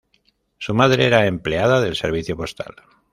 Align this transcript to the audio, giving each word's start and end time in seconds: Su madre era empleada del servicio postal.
Su 0.57 0.73
madre 0.73 1.05
era 1.05 1.27
empleada 1.27 1.79
del 1.79 1.95
servicio 1.95 2.35
postal. 2.35 2.73